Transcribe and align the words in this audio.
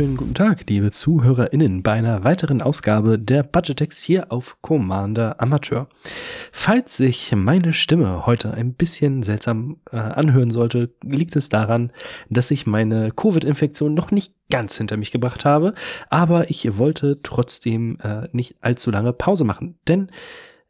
Wunderschönen 0.00 0.16
guten 0.16 0.34
Tag, 0.34 0.70
liebe 0.70 0.90
ZuhörerInnen, 0.90 1.82
bei 1.82 1.92
einer 1.92 2.24
weiteren 2.24 2.62
Ausgabe 2.62 3.18
der 3.18 3.42
Budgetex 3.42 4.02
hier 4.02 4.32
auf 4.32 4.56
Commander 4.62 5.38
Amateur. 5.42 5.88
Falls 6.52 6.96
sich 6.96 7.34
meine 7.36 7.74
Stimme 7.74 8.24
heute 8.24 8.54
ein 8.54 8.72
bisschen 8.72 9.22
seltsam 9.22 9.76
äh, 9.92 9.98
anhören 9.98 10.50
sollte, 10.50 10.94
liegt 11.02 11.36
es 11.36 11.50
daran, 11.50 11.92
dass 12.30 12.50
ich 12.50 12.66
meine 12.66 13.10
Covid-Infektion 13.10 13.92
noch 13.92 14.10
nicht 14.10 14.36
ganz 14.48 14.78
hinter 14.78 14.96
mich 14.96 15.10
gebracht 15.10 15.44
habe, 15.44 15.74
aber 16.08 16.48
ich 16.48 16.78
wollte 16.78 17.20
trotzdem 17.22 17.98
äh, 18.02 18.26
nicht 18.32 18.56
allzu 18.62 18.90
lange 18.90 19.12
Pause 19.12 19.44
machen, 19.44 19.78
denn 19.86 20.10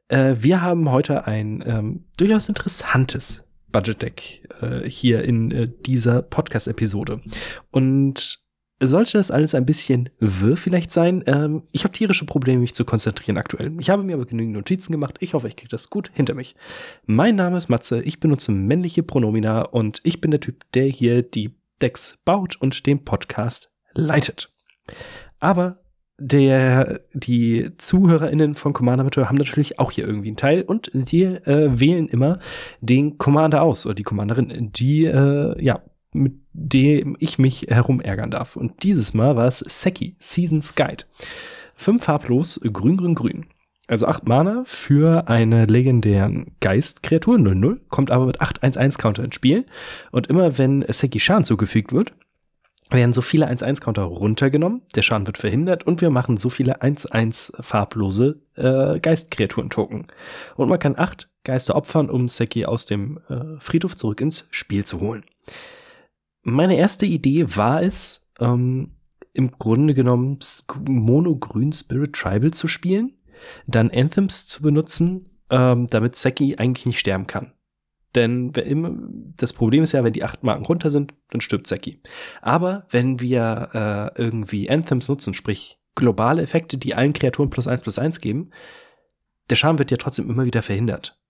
äh, 0.09 0.35
wir 0.41 0.61
haben 0.61 0.91
heute 0.91 1.29
ein 1.29 1.63
ähm, 1.65 2.05
durchaus 2.17 2.49
interessantes 2.49 3.49
Budget 3.71 4.03
Deck 4.03 4.49
äh, 4.61 4.91
hier 4.91 5.23
in 5.23 5.53
äh, 5.53 5.69
dieser 5.87 6.21
Podcast-Episode. 6.23 7.21
Und 7.71 8.41
sollte 8.81 9.19
das 9.19 9.31
alles 9.31 9.55
ein 9.55 9.67
bisschen 9.67 10.11
wirr 10.19 10.57
vielleicht 10.57 10.91
sein, 10.91 11.23
ähm, 11.27 11.63
ich 11.73 11.85
habe 11.85 11.93
tierische 11.93 12.25
Probleme, 12.25 12.61
mich 12.61 12.75
zu 12.75 12.85
konzentrieren 12.85 13.37
aktuell. 13.37 13.73
Ich 13.79 13.91
habe 13.91 14.03
mir 14.03 14.15
aber 14.15 14.27
genügend 14.27 14.55
Notizen 14.55 14.93
gemacht. 14.93 15.19
Ich 15.21 15.35
hoffe, 15.35 15.49
ich 15.49 15.57
kriege 15.57 15.69
das 15.69 15.91
gut 15.91 16.11
hinter 16.15 16.35
mich. 16.35 16.57
Mein 17.07 17.37
Name 17.37 17.59
ist 17.59 17.69
Matze, 17.69 18.03
ich 18.03 18.21
benutze 18.21 18.53
männliche 18.53 19.03
Pronomina 19.03 19.63
und 19.63 20.01
ich 20.05 20.21
bin 20.21 20.31
der 20.31 20.41
Typ, 20.41 20.65
der 20.73 20.87
hier 20.87 21.23
die 21.23 21.55
Decks 21.83 22.19
baut 22.25 22.57
und 22.57 22.87
den 22.87 23.05
Podcast 23.05 23.71
leitet. 23.95 24.53
Aber 25.39 25.81
der, 26.19 27.01
die 27.15 27.71
ZuhörerInnen 27.79 28.55
von 28.55 28.75
Commander 28.75 29.03
Amateur 29.03 29.29
haben 29.29 29.39
natürlich 29.39 29.79
auch 29.79 29.91
hier 29.91 30.07
irgendwie 30.07 30.29
einen 30.29 30.37
Teil 30.37 30.63
und 30.63 30.91
die 30.93 31.23
äh, 31.23 31.81
wählen 31.81 32.09
immer 32.09 32.39
den 32.81 33.17
Commander 33.17 33.63
aus 33.63 33.87
oder 33.87 33.95
die 33.95 34.03
Commanderin, 34.03 34.71
die, 34.73 35.07
äh, 35.07 35.63
ja, 35.63 35.83
mit 36.13 36.35
dem 36.53 37.17
ich 37.19 37.39
mich 37.39 37.67
herumärgern 37.69 38.31
darf. 38.31 38.57
Und 38.57 38.83
dieses 38.83 39.15
Mal 39.15 39.37
war 39.37 39.47
es 39.47 39.59
Seki, 39.61 40.17
Seasons 40.19 40.75
Guide. 40.75 41.05
Fünf 41.75 42.05
farblos, 42.05 42.61
grün, 42.73 42.97
grün, 42.97 43.15
grün. 43.15 43.47
Also 43.87 44.07
acht 44.07 44.29
Mana 44.29 44.63
für 44.67 45.29
eine 45.29 45.65
legendären 45.65 46.55
Geistkreatur, 46.61 47.37
0-0, 47.37 47.81
kommt 47.89 48.13
aber 48.13 48.27
mit 48.27 48.41
8-1-1-Counter 48.41 49.25
ins 49.25 49.35
Spiel. 49.35 49.67
Und 50.13 50.29
immer 50.29 50.59
wenn 50.59 50.85
Seki 50.87 51.19
Schaden 51.19 51.45
zugefügt 51.45 51.93
wird, 51.93 52.13
werden 52.91 53.13
so 53.13 53.21
viele 53.21 53.49
1-1-Counter 53.49 54.03
runtergenommen, 54.03 54.83
der 54.95 55.03
Schaden 55.03 55.27
wird 55.27 55.39
verhindert 55.39 55.85
und 55.87 56.01
wir 56.01 56.11
machen 56.11 56.37
so 56.37 56.51
viele 56.51 56.83
1-1 56.83 57.63
farblose 57.63 58.41
äh, 58.57 59.01
Geistkreaturen-Token. 59.01 60.07
Und 60.57 60.69
man 60.69 60.79
kann 60.79 60.97
acht 60.97 61.29
Geister 61.45 61.75
opfern, 61.75 62.11
um 62.11 62.29
Seki 62.29 62.67
aus 62.67 62.87
dem 62.87 63.19
äh, 63.29 63.59
Friedhof 63.59 63.97
zurück 63.97 64.21
ins 64.21 64.47
Spiel 64.51 64.85
zu 64.85 65.01
holen. 65.01 65.25
Meine 66.43 66.77
erste 66.77 67.07
Idee 67.07 67.57
war 67.57 67.83
es, 67.83 68.31
ähm, 68.41 68.97
im 69.33 69.53
Grunde 69.53 69.95
genommen 69.95 70.39
Mono-Grün 70.87 71.73
Spirit 71.73 72.15
Tribal 72.15 72.51
zu 72.51 72.69
spielen, 72.69 73.19
dann 73.67 73.91
Anthems 73.91 74.47
zu 74.47 74.63
benutzen, 74.63 75.31
ähm, 75.51 75.87
damit 75.89 76.17
Seki 76.17 76.57
eigentlich 76.57 76.87
nicht 76.87 76.99
sterben 76.99 77.27
kann. 77.27 77.53
Denn 78.15 78.53
das 79.37 79.53
Problem 79.53 79.85
ist 79.85 79.93
ja, 79.93 80.03
wenn 80.03 80.13
die 80.13 80.25
acht 80.25 80.43
Marken 80.43 80.65
runter 80.65 80.91
sind, 80.91 81.15
dann 81.31 81.41
stirbt 81.41 81.69
Seki. 81.69 82.03
Aber 82.43 82.87
wenn 82.91 83.21
wir 83.21 84.13
äh, 84.17 84.21
irgendwie 84.21 84.69
Anthems 84.69 85.09
nutzen, 85.09 85.33
sprich 85.33 85.79
globale 85.95 86.43
Effekte, 86.43 86.77
die 86.77 86.95
allen 86.95 87.13
Kreaturen 87.13 87.51
plus 87.51 87.69
eins 87.69 87.83
plus 87.83 87.99
eins 87.99 88.21
geben, 88.21 88.51
der 89.49 89.57
Schaden 89.57 89.79
wird 89.79 89.93
ja 89.93 89.97
trotzdem 89.97 90.29
immer 90.29 90.45
wieder 90.45 90.63
verhindert. 90.63 91.21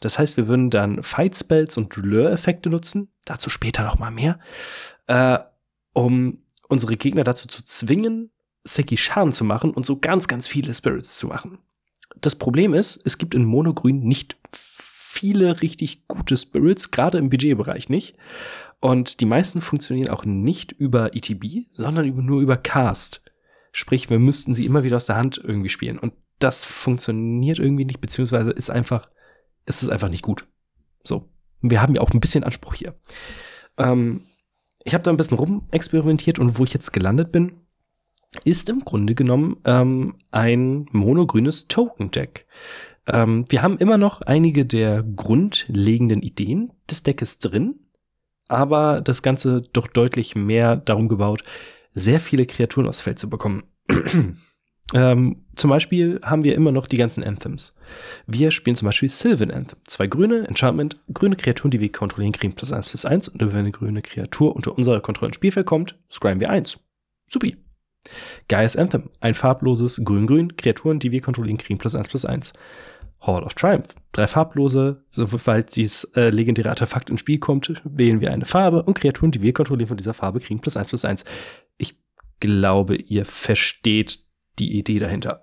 Das 0.00 0.18
heißt, 0.18 0.36
wir 0.36 0.48
würden 0.48 0.70
dann 0.70 1.02
Fight 1.02 1.36
Spells 1.36 1.76
und 1.78 1.94
Lure-Effekte 1.96 2.68
nutzen, 2.68 3.12
dazu 3.24 3.50
später 3.50 3.82
noch 3.84 3.98
mal 3.98 4.10
mehr, 4.10 4.38
äh, 5.06 5.38
um 5.92 6.42
unsere 6.68 6.96
Gegner 6.96 7.24
dazu 7.24 7.48
zu 7.48 7.64
zwingen, 7.64 8.30
Seki 8.64 8.96
Schaden 8.96 9.32
zu 9.32 9.44
machen 9.44 9.70
und 9.70 9.86
so 9.86 9.98
ganz, 9.98 10.28
ganz 10.28 10.48
viele 10.48 10.74
Spirits 10.74 11.18
zu 11.18 11.28
machen. 11.28 11.58
Das 12.20 12.34
Problem 12.34 12.74
ist, 12.74 13.00
es 13.04 13.18
gibt 13.18 13.34
in 13.34 13.44
Monogrün 13.44 14.00
nicht 14.00 14.36
viele 14.52 15.62
richtig 15.62 16.06
gute 16.08 16.36
Spirits, 16.36 16.90
gerade 16.90 17.18
im 17.18 17.30
Budgetbereich 17.30 17.88
nicht. 17.88 18.16
Und 18.80 19.20
die 19.20 19.26
meisten 19.26 19.60
funktionieren 19.60 20.10
auch 20.10 20.24
nicht 20.24 20.72
über 20.72 21.14
ETB, 21.14 21.66
sondern 21.70 22.14
nur 22.26 22.40
über 22.40 22.56
Cast. 22.56 23.24
Sprich, 23.72 24.10
wir 24.10 24.18
müssten 24.18 24.54
sie 24.54 24.66
immer 24.66 24.84
wieder 24.84 24.96
aus 24.96 25.06
der 25.06 25.16
Hand 25.16 25.40
irgendwie 25.42 25.70
spielen. 25.70 25.98
Und 25.98 26.12
das 26.38 26.64
funktioniert 26.64 27.58
irgendwie 27.58 27.86
nicht, 27.86 28.00
beziehungsweise 28.00 28.50
ist 28.50 28.70
einfach, 28.70 29.08
ist 29.66 29.82
es 29.82 29.88
einfach 29.88 30.08
nicht 30.08 30.22
gut. 30.22 30.46
So. 31.04 31.28
Wir 31.60 31.82
haben 31.82 31.94
ja 31.94 32.00
auch 32.00 32.10
ein 32.10 32.20
bisschen 32.20 32.44
Anspruch 32.44 32.74
hier. 32.74 32.94
Ähm, 33.76 34.22
ich 34.84 34.94
habe 34.94 35.02
da 35.02 35.10
ein 35.10 35.16
bisschen 35.16 35.36
rumexperimentiert 35.36 36.38
und 36.38 36.58
wo 36.58 36.64
ich 36.64 36.72
jetzt 36.72 36.92
gelandet 36.92 37.32
bin, 37.32 37.60
ist 38.44 38.68
im 38.68 38.84
Grunde 38.84 39.14
genommen 39.14 39.56
ähm, 39.64 40.16
ein 40.30 40.86
monogrünes 40.92 41.68
Token-Deck. 41.68 42.46
Ähm, 43.06 43.44
wir 43.48 43.62
haben 43.62 43.78
immer 43.78 43.98
noch 43.98 44.22
einige 44.22 44.66
der 44.66 45.02
grundlegenden 45.02 46.22
Ideen 46.22 46.72
des 46.90 47.02
Deckes 47.02 47.38
drin, 47.38 47.80
aber 48.48 49.00
das 49.00 49.22
Ganze 49.22 49.62
doch 49.72 49.86
deutlich 49.86 50.36
mehr 50.36 50.76
darum 50.76 51.08
gebaut, 51.08 51.42
sehr 51.94 52.20
viele 52.20 52.46
Kreaturen 52.46 52.88
aufs 52.88 53.00
Feld 53.00 53.18
zu 53.18 53.30
bekommen. 53.30 53.64
ähm, 54.94 55.44
zum 55.56 55.70
Beispiel 55.70 56.20
haben 56.22 56.44
wir 56.44 56.54
immer 56.54 56.70
noch 56.70 56.86
die 56.86 56.96
ganzen 56.96 57.24
Anthems. 57.24 57.76
Wir 58.26 58.50
spielen 58.50 58.76
zum 58.76 58.86
Beispiel 58.86 59.08
Sylvan 59.08 59.50
Anthem. 59.50 59.78
Zwei 59.84 60.06
grüne, 60.06 60.46
Enchantment, 60.46 61.00
grüne 61.12 61.36
Kreaturen, 61.36 61.70
die 61.70 61.80
wir 61.80 61.90
kontrollieren, 61.90 62.32
kriegen 62.32 62.54
plus 62.54 62.72
eins 62.72 62.90
plus 62.90 63.04
eins. 63.04 63.28
Und 63.28 63.40
wenn 63.40 63.56
eine 63.56 63.72
grüne 63.72 64.02
Kreatur 64.02 64.54
unter 64.54 64.76
unserer 64.76 65.00
Kontrolle 65.00 65.30
ins 65.30 65.36
Spielfeld 65.36 65.66
kommt, 65.66 65.98
scryen 66.10 66.40
wir 66.40 66.50
eins. 66.50 66.78
Supi. 67.28 67.56
Gaia's 68.48 68.76
Anthem. 68.76 69.10
Ein 69.20 69.34
farbloses 69.34 70.02
Grün-Grün. 70.04 70.56
Kreaturen, 70.56 71.00
die 71.00 71.10
wir 71.10 71.20
kontrollieren, 71.20 71.58
kriegen 71.58 71.78
plus 71.78 71.96
eins 71.96 72.08
plus 72.08 72.24
eins. 72.24 72.52
Hall 73.20 73.42
of 73.42 73.54
Triumph. 73.54 73.88
Drei 74.12 74.26
farblose, 74.26 75.04
sobald 75.08 75.74
dieses 75.74 76.04
äh, 76.14 76.30
legendäre 76.30 76.68
Artefakt 76.68 77.10
ins 77.10 77.20
Spiel 77.20 77.38
kommt, 77.38 77.82
wählen 77.84 78.20
wir 78.20 78.30
eine 78.30 78.44
Farbe 78.44 78.82
und 78.82 78.94
Kreaturen, 78.94 79.32
die 79.32 79.42
wir 79.42 79.52
kontrollieren 79.52 79.88
von 79.88 79.96
dieser 79.96 80.14
Farbe, 80.14 80.38
kriegen 80.38 80.60
plus 80.60 80.76
eins 80.76 80.88
plus 80.88 81.04
eins. 81.04 81.24
Ich 81.76 81.98
glaube, 82.40 82.96
ihr 82.96 83.24
versteht 83.24 84.25
die 84.58 84.78
Idee 84.78 84.98
dahinter. 84.98 85.42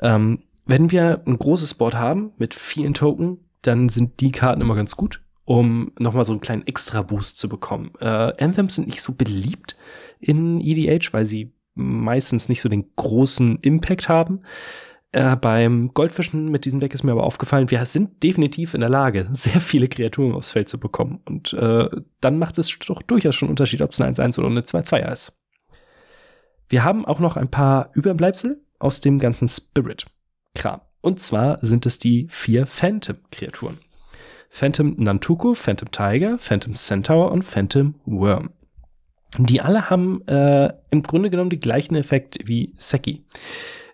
Ähm, 0.00 0.40
wenn 0.66 0.90
wir 0.90 1.22
ein 1.26 1.38
großes 1.38 1.74
Board 1.74 1.94
haben 1.94 2.32
mit 2.38 2.54
vielen 2.54 2.94
Token, 2.94 3.38
dann 3.62 3.88
sind 3.88 4.20
die 4.20 4.32
Karten 4.32 4.60
immer 4.60 4.74
ganz 4.74 4.96
gut, 4.96 5.22
um 5.44 5.92
nochmal 5.98 6.24
so 6.24 6.32
einen 6.32 6.40
kleinen 6.40 6.66
Extra-Boost 6.66 7.38
zu 7.38 7.48
bekommen. 7.48 7.92
Äh, 8.00 8.06
Anthems 8.06 8.76
sind 8.76 8.88
nicht 8.88 9.02
so 9.02 9.14
beliebt 9.14 9.76
in 10.20 10.60
EDH, 10.60 11.12
weil 11.12 11.26
sie 11.26 11.52
meistens 11.74 12.48
nicht 12.48 12.60
so 12.60 12.68
den 12.68 12.94
großen 12.96 13.58
Impact 13.62 14.08
haben. 14.08 14.42
Äh, 15.10 15.36
beim 15.36 15.92
Goldfischen 15.92 16.50
mit 16.50 16.64
diesem 16.64 16.80
Deck 16.80 16.94
ist 16.94 17.02
mir 17.02 17.12
aber 17.12 17.24
aufgefallen, 17.24 17.70
wir 17.70 17.84
sind 17.86 18.22
definitiv 18.22 18.74
in 18.74 18.80
der 18.80 18.88
Lage, 18.88 19.28
sehr 19.32 19.60
viele 19.60 19.88
Kreaturen 19.88 20.32
aufs 20.32 20.50
Feld 20.50 20.68
zu 20.68 20.80
bekommen. 20.80 21.20
Und 21.24 21.52
äh, 21.54 21.88
dann 22.20 22.38
macht 22.38 22.58
es 22.58 22.78
doch 22.78 23.02
durchaus 23.02 23.34
schon 23.34 23.48
Unterschied, 23.48 23.82
ob 23.82 23.92
es 23.92 24.00
eine 24.00 24.14
1-1 24.14 24.38
oder 24.38 24.48
eine 24.48 24.60
2-2 24.60 25.12
ist. 25.12 25.41
Wir 26.72 26.84
haben 26.84 27.04
auch 27.04 27.18
noch 27.18 27.36
ein 27.36 27.50
paar 27.50 27.90
Überbleibsel 27.92 28.64
aus 28.78 29.02
dem 29.02 29.18
ganzen 29.18 29.46
Spirit-Kram. 29.46 30.80
Und 31.02 31.20
zwar 31.20 31.58
sind 31.60 31.84
es 31.84 31.98
die 31.98 32.26
vier 32.30 32.64
Phantom-Kreaturen. 32.64 33.76
Phantom 34.48 34.94
Nantuko, 34.96 35.52
Phantom 35.52 35.90
Tiger, 35.90 36.38
Phantom 36.38 36.74
Centaur 36.74 37.30
und 37.30 37.42
Phantom 37.42 37.96
Worm. 38.06 38.52
Die 39.36 39.60
alle 39.60 39.90
haben 39.90 40.26
äh, 40.28 40.72
im 40.88 41.02
Grunde 41.02 41.28
genommen 41.28 41.50
die 41.50 41.60
gleichen 41.60 41.94
Effekt 41.94 42.38
wie 42.46 42.72
Seki. 42.78 43.26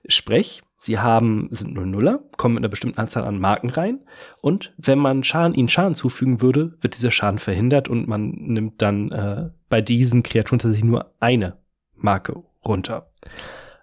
Sprech, 0.06 0.62
Sie 0.76 1.00
haben, 1.00 1.48
sind 1.50 1.76
0-0er, 1.76 2.20
kommen 2.36 2.54
mit 2.54 2.60
einer 2.60 2.70
bestimmten 2.70 3.00
Anzahl 3.00 3.24
an 3.24 3.40
Marken 3.40 3.70
rein. 3.70 4.04
Und 4.40 4.72
wenn 4.76 5.00
man 5.00 5.24
Schaden, 5.24 5.54
ihnen 5.54 5.68
Schaden 5.68 5.96
zufügen 5.96 6.42
würde, 6.42 6.78
wird 6.80 6.94
dieser 6.94 7.10
Schaden 7.10 7.40
verhindert 7.40 7.88
und 7.88 8.06
man 8.06 8.30
nimmt 8.30 8.80
dann 8.82 9.10
äh, 9.10 9.50
bei 9.68 9.80
diesen 9.80 10.22
Kreaturen 10.22 10.60
tatsächlich 10.60 10.88
nur 10.88 11.12
eine 11.18 11.58
Marke 11.96 12.44
runter. 12.64 13.10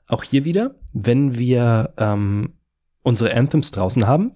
Auch 0.07 0.24
hier 0.24 0.45
wieder, 0.45 0.75
wenn 0.94 1.38
wir 1.38 1.94
ähm, 1.98 2.54
unsere 3.01 3.36
Anthems 3.36 3.72
draußen 3.72 4.07
haben, 4.07 4.33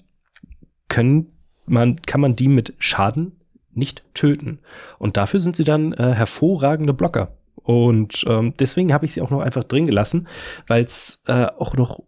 können 0.87 1.33
man, 1.65 2.01
kann 2.01 2.21
man 2.21 2.35
die 2.35 2.47
mit 2.47 2.73
Schaden 2.79 3.39
nicht 3.71 4.03
töten. 4.13 4.59
Und 4.97 5.17
dafür 5.17 5.39
sind 5.39 5.55
sie 5.55 5.63
dann 5.63 5.93
äh, 5.93 6.13
hervorragende 6.13 6.93
Blocker 6.93 7.37
Und 7.61 8.25
ähm, 8.27 8.53
deswegen 8.59 8.93
habe 8.93 9.05
ich 9.05 9.13
sie 9.13 9.21
auch 9.21 9.29
noch 9.29 9.41
einfach 9.41 9.63
drin 9.63 9.85
gelassen, 9.85 10.27
weil 10.67 10.83
es 10.83 11.23
äh, 11.27 11.45
auch 11.57 11.75
noch, 11.75 12.03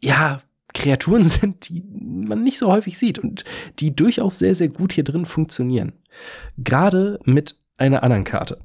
ja, 0.00 0.40
Kreaturen 0.74 1.24
sind, 1.24 1.68
die 1.68 1.82
man 1.82 2.42
nicht 2.42 2.58
so 2.58 2.70
häufig 2.70 2.98
sieht 2.98 3.18
und 3.18 3.44
die 3.78 3.94
durchaus 3.96 4.38
sehr, 4.38 4.54
sehr 4.54 4.68
gut 4.68 4.92
hier 4.92 5.04
drin 5.04 5.24
funktionieren. 5.24 5.92
Gerade 6.58 7.18
mit 7.24 7.58
einer 7.78 8.02
anderen 8.02 8.24
Karte. 8.24 8.60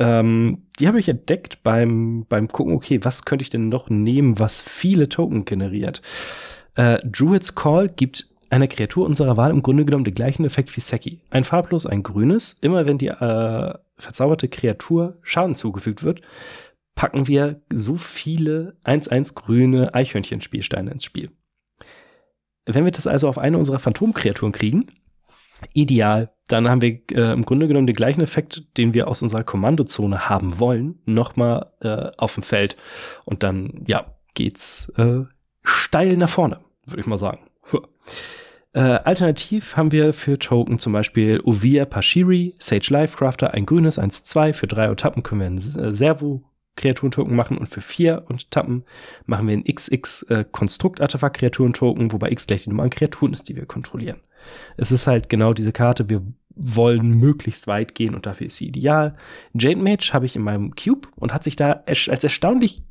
Ähm, 0.00 0.62
die 0.78 0.88
habe 0.88 0.98
ich 0.98 1.08
entdeckt 1.08 1.62
beim, 1.62 2.24
beim 2.26 2.48
Gucken, 2.48 2.74
okay, 2.74 3.00
was 3.02 3.26
könnte 3.26 3.42
ich 3.42 3.50
denn 3.50 3.68
noch 3.68 3.90
nehmen, 3.90 4.38
was 4.38 4.62
viele 4.62 5.10
Token 5.10 5.44
generiert. 5.44 6.00
Äh, 6.74 6.98
Druid's 7.06 7.54
Call 7.54 7.90
gibt 7.90 8.26
einer 8.48 8.66
Kreatur 8.66 9.06
unserer 9.06 9.36
Wahl 9.36 9.50
im 9.50 9.62
Grunde 9.62 9.84
genommen 9.84 10.04
den 10.04 10.14
gleichen 10.14 10.44
Effekt 10.44 10.74
wie 10.74 10.80
Seki. 10.80 11.20
Ein 11.30 11.44
farblos, 11.44 11.84
ein 11.86 12.02
grünes. 12.02 12.56
Immer 12.62 12.86
wenn 12.86 12.96
die 12.98 13.08
äh, 13.08 13.74
verzauberte 13.96 14.48
Kreatur 14.48 15.18
Schaden 15.22 15.54
zugefügt 15.54 16.02
wird, 16.02 16.22
packen 16.94 17.28
wir 17.28 17.60
so 17.72 17.96
viele 17.96 18.76
1-1 18.84 19.34
grüne 19.34 19.94
Eichhörnchen-Spielsteine 19.94 20.90
ins 20.90 21.04
Spiel. 21.04 21.30
Wenn 22.66 22.84
wir 22.84 22.92
das 22.92 23.06
also 23.06 23.28
auf 23.28 23.38
eine 23.38 23.58
unserer 23.58 23.78
Phantomkreaturen 23.78 24.52
kriegen, 24.52 24.86
ideal, 25.72 26.32
dann 26.48 26.68
haben 26.68 26.82
wir 26.82 27.00
äh, 27.12 27.32
im 27.32 27.44
Grunde 27.44 27.68
genommen 27.68 27.86
den 27.86 27.96
gleichen 27.96 28.20
Effekt, 28.20 28.76
den 28.76 28.94
wir 28.94 29.08
aus 29.08 29.22
unserer 29.22 29.44
Kommandozone 29.44 30.28
haben 30.28 30.58
wollen, 30.58 30.98
nochmal 31.04 31.72
äh, 31.80 32.10
auf 32.16 32.34
dem 32.34 32.42
Feld. 32.42 32.76
Und 33.24 33.42
dann, 33.42 33.84
ja, 33.86 34.06
geht's 34.34 34.88
äh, 34.96 35.20
steil 35.62 36.16
nach 36.16 36.28
vorne, 36.28 36.60
würde 36.86 37.00
ich 37.00 37.06
mal 37.06 37.18
sagen. 37.18 37.40
Äh, 38.72 38.80
alternativ 38.80 39.76
haben 39.76 39.90
wir 39.90 40.12
für 40.12 40.38
Token 40.38 40.78
zum 40.78 40.92
Beispiel 40.92 41.40
Ovia 41.42 41.84
Pashiri, 41.86 42.54
Sage 42.58 42.86
Lifecrafter, 42.90 43.52
ein 43.52 43.66
grünes 43.66 43.98
1-2. 43.98 44.52
Für 44.52 44.68
drei 44.68 44.94
Tappen 44.94 45.24
können 45.24 45.40
wir 45.40 45.46
ein 45.48 45.84
äh, 45.84 45.92
Servo 45.92 46.44
Kreaturentoken 46.76 47.34
machen 47.34 47.58
und 47.58 47.68
für 47.68 47.80
vier 47.80 48.24
und 48.28 48.50
Tappen 48.52 48.84
machen 49.26 49.48
wir 49.48 49.54
ein 49.54 49.64
XX 49.64 50.22
äh, 50.30 50.44
wobei 52.12 52.30
X 52.30 52.46
gleich 52.46 52.62
die 52.62 52.70
Nummer 52.70 52.84
an 52.84 52.90
Kreaturen 52.90 53.32
ist, 53.32 53.48
die 53.48 53.56
wir 53.56 53.66
kontrollieren. 53.66 54.20
Es 54.76 54.92
ist 54.92 55.06
halt 55.06 55.28
genau 55.28 55.52
diese 55.52 55.72
Karte, 55.72 56.08
wir 56.08 56.22
wollen 56.54 57.12
möglichst 57.18 57.66
weit 57.66 57.94
gehen 57.94 58.14
und 58.14 58.26
dafür 58.26 58.48
ist 58.48 58.56
sie 58.56 58.68
ideal. 58.68 59.16
Jade 59.54 59.80
Mage 59.80 60.10
habe 60.12 60.26
ich 60.26 60.36
in 60.36 60.42
meinem 60.42 60.74
Cube 60.74 61.08
und 61.16 61.32
hat 61.32 61.44
sich 61.44 61.56
da 61.56 61.82
als 61.86 62.24
erstaunlich 62.24 62.82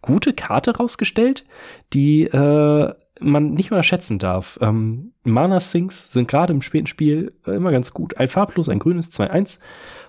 gute 0.00 0.32
Karte 0.32 0.76
rausgestellt, 0.76 1.44
die 1.92 2.24
äh, 2.24 2.94
man 3.20 3.54
nicht 3.54 3.70
unterschätzen 3.70 4.18
darf. 4.18 4.58
Ähm, 4.60 5.12
Mana 5.22 5.60
Sinks 5.60 6.12
sind 6.12 6.28
gerade 6.28 6.52
im 6.52 6.62
späten 6.62 6.86
Spiel 6.86 7.32
äh, 7.46 7.52
immer 7.52 7.72
ganz 7.72 7.92
gut. 7.92 8.16
Ein 8.16 8.28
farblos, 8.28 8.68
ein 8.68 8.78
grünes, 8.78 9.12
2-1. 9.12 9.60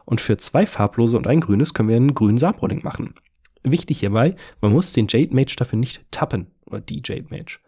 Und 0.05 0.21
für 0.21 0.37
zwei 0.37 0.65
farblose 0.65 1.17
und 1.17 1.27
ein 1.27 1.39
grünes 1.39 1.73
können 1.73 1.89
wir 1.89 1.95
einen 1.95 2.13
grünen 2.13 2.37
Sabrolling 2.37 2.83
machen. 2.83 3.15
Wichtig 3.63 3.99
hierbei, 3.99 4.35
man 4.61 4.71
muss 4.71 4.93
den 4.93 5.07
Jade 5.09 5.33
Mage 5.33 5.55
dafür 5.57 5.79
nicht 5.79 6.05
tappen. 6.11 6.47
Oder 6.65 6.81
die 6.81 7.01
Jade 7.03 7.25
Mage. 7.29 7.59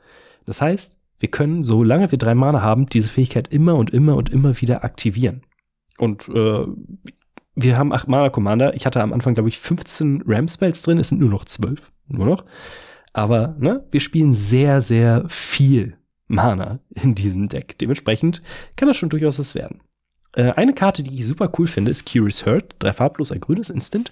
Das 0.46 0.62
heißt, 0.62 0.98
wir 1.20 1.30
können, 1.30 1.64
solange 1.64 2.12
wir 2.12 2.18
drei 2.18 2.36
Mana 2.36 2.62
haben, 2.62 2.88
diese 2.88 3.10
Fähigkeit 3.10 3.48
immer 3.54 3.76
und 3.76 3.90
immer 3.90 4.16
und 4.16 4.30
immer 4.30 4.60
wieder 4.62 4.84
aktivieren. 4.84 5.42
Und 5.98 6.30
äh, 6.30 6.66
wir 7.56 7.76
haben 7.76 7.92
acht 7.92 8.08
Mana 8.08 8.30
Commander. 8.30 8.76
Ich 8.76 8.86
hatte 8.86 9.02
am 9.02 9.14
Anfang, 9.14 9.34
glaube 9.34 9.50
ich, 9.50 9.58
15 9.58 10.24
Ram-Spells 10.28 10.84
drin. 10.84 11.00
Es 11.00 11.10
sind 11.10 11.20
nur 11.20 11.30
noch 11.30 11.46
zwölf. 11.46 11.92
Nur 12.08 12.28
noch. 12.28 12.46
Aber 13.14 13.56
ne, 13.60 13.84
wir 13.90 14.00
spielen 14.00 14.34
sehr, 14.34 14.82
sehr 14.82 15.24
viel 15.28 15.98
Mana 16.28 16.80
in 16.92 17.16
diesem 17.16 17.48
Deck. 17.48 17.78
Dementsprechend 17.80 18.44
kann 18.76 18.88
das 18.88 18.98
schon 18.98 19.10
durchaus 19.10 19.40
was 19.40 19.56
werden. 19.56 19.82
Äh, 20.34 20.52
eine 20.52 20.74
Karte, 20.74 21.02
die 21.02 21.16
ich 21.16 21.26
super 21.26 21.52
cool 21.58 21.66
finde, 21.66 21.90
ist 21.90 22.12
Curious 22.12 22.46
Hurt. 22.46 22.76
Drei 22.78 22.94
farblos, 22.94 23.32
ein 23.32 23.42
grünes 23.42 23.72
Instant. 23.72 24.12